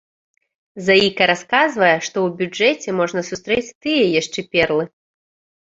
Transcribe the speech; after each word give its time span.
Заіка 0.87 1.27
расказвае, 1.31 1.91
што 2.09 2.17
у 2.29 2.33
бюджэце 2.41 2.89
можна 3.01 3.23
сустрэць 3.31 3.67
тыя 3.83 4.03
яшчэ 4.21 4.49
перлы. 4.57 4.83